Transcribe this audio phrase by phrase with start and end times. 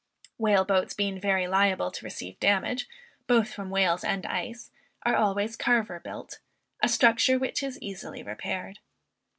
[0.39, 2.89] Whale boats being very liable to receive damage,
[3.27, 4.71] both from whales and ice,
[5.03, 6.39] are always carver built,
[6.81, 8.79] a structure which is easily repaired.